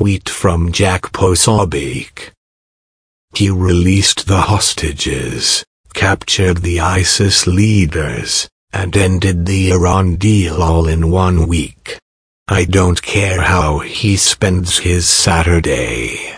[0.00, 2.30] tweet from Jack Posobiec.
[3.34, 11.10] He released the hostages, captured the ISIS leaders, and ended the Iran deal all in
[11.10, 11.98] one week.
[12.48, 16.29] I don't care how he spends his Saturday.